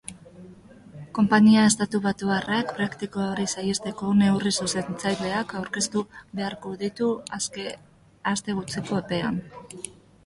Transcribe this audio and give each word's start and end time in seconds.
Konpainia 1.17 1.65
estatubatuarrak 1.71 2.73
praktika 2.79 3.21
hori 3.33 3.45
saihesteko 3.53 4.09
neurri 4.23 4.55
zuzentzaileak 4.63 5.55
aurkeztu 5.63 6.03
beharko 6.41 6.75
ditu 6.85 7.11
aste 7.41 8.61
gutxiko 8.63 9.01
epean. 9.05 9.43